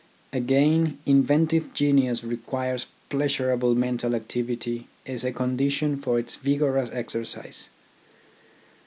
Again, 0.33 0.97
inventive 1.05 1.75
genius 1.75 2.23
requires 2.23 2.87
pleasurable 3.11 3.75
mental 3.75 4.15
activity 4.15 4.87
as 5.05 5.23
a 5.23 5.31
condition 5.31 5.95
for 5.95 6.17
its 6.17 6.33
vigorous 6.33 6.89
exercise. 6.91 7.69